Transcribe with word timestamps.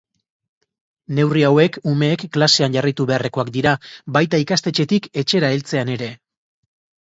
Neurri 1.17 1.43
hauek 1.49 1.75
umeek 1.91 2.23
klasean 2.37 2.77
jarraitu 2.77 3.07
beharrekoak 3.11 3.51
dira, 3.59 3.75
baita 4.17 4.41
ikastetxetik 4.47 5.11
etxera 5.25 5.53
heltzean 5.59 5.95
ere. 5.99 6.11